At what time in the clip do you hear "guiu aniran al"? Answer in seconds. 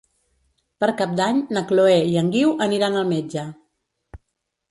2.37-3.07